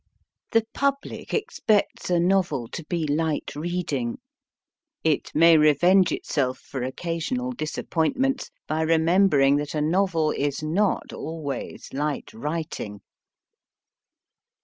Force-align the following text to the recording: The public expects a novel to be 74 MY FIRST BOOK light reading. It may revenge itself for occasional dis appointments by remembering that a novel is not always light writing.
The 0.49 0.65
public 0.73 1.31
expects 1.31 2.09
a 2.09 2.19
novel 2.19 2.67
to 2.69 2.83
be 2.85 3.01
74 3.03 3.05
MY 3.05 3.05
FIRST 3.05 3.17
BOOK 3.19 3.53
light 3.55 3.61
reading. 3.61 4.17
It 5.03 5.31
may 5.35 5.57
revenge 5.59 6.11
itself 6.11 6.57
for 6.57 6.81
occasional 6.81 7.51
dis 7.51 7.77
appointments 7.77 8.49
by 8.67 8.81
remembering 8.81 9.57
that 9.57 9.75
a 9.75 9.81
novel 9.83 10.31
is 10.31 10.63
not 10.63 11.13
always 11.13 11.89
light 11.93 12.33
writing. 12.33 13.01